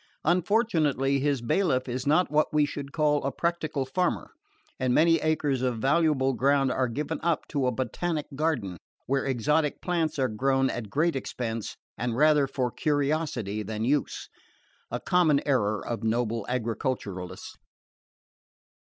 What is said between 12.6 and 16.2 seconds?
curiosity than use: a common error of